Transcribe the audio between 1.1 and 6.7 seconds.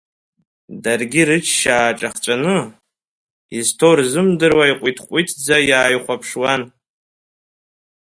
рычча ааҿахҵәаны, изҭоу рзымдыруа иҟәиҭ-ҟәиҭӡа иааихәаԥшуан.